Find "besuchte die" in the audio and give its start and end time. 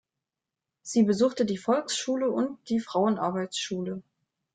1.03-1.59